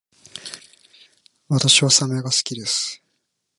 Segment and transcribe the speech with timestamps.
[1.47, 3.03] 私はサメが好きです